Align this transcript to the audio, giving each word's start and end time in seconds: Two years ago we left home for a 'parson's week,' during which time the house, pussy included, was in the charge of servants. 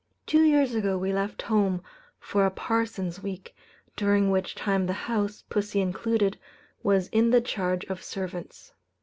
Two 0.25 0.41
years 0.43 0.73
ago 0.73 0.97
we 0.97 1.13
left 1.13 1.43
home 1.43 1.83
for 2.19 2.43
a 2.43 2.49
'parson's 2.49 3.21
week,' 3.21 3.55
during 3.95 4.31
which 4.31 4.55
time 4.55 4.87
the 4.87 4.93
house, 5.05 5.43
pussy 5.47 5.79
included, 5.79 6.39
was 6.81 7.07
in 7.09 7.29
the 7.29 7.39
charge 7.39 7.85
of 7.85 8.01
servants. 8.03 8.73